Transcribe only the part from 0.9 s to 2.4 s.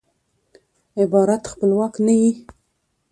عبارت خپلواک نه يي.